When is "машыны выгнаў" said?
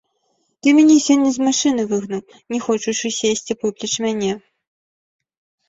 1.47-2.21